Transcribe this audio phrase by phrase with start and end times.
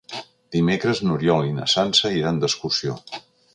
[0.55, 2.99] Dimecres n'Oriol i na Sança iran d'excursió.